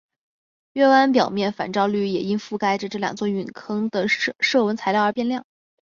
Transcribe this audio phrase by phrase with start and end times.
[0.73, 5.45] 月湾表面反照率也因覆盖着这两座陨坑的射纹材料而变亮。